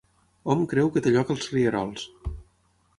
Hom 0.53 0.63
creu 0.71 0.89
que 0.95 1.05
té 1.09 1.13
lloc 1.17 1.31
als 1.35 1.47
rierols. 1.55 2.11